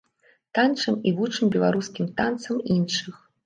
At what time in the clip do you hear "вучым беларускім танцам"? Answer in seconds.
1.21-2.67